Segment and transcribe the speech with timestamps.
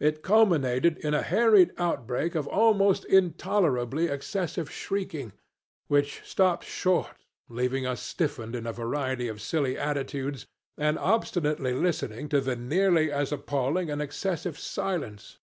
[0.00, 5.34] It culminated in a hurried outbreak of almost intolerably excessive shrieking,
[5.86, 7.16] which stopped short,
[7.48, 13.12] leaving us stiffened in a variety of silly attitudes, and obstinately listening to the nearly
[13.12, 15.38] as appalling and excessive silence.